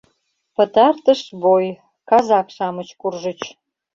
Пытартыш 0.55 1.21
бой— 1.43 1.65
казак-шамыч 2.09 2.89
куржыч. 3.01 3.41